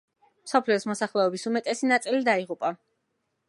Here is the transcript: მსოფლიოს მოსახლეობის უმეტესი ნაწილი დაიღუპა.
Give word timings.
მსოფლიოს 0.45 0.85
მოსახლეობის 0.91 1.45
უმეტესი 1.51 1.91
ნაწილი 1.93 2.25
დაიღუპა. 2.33 2.77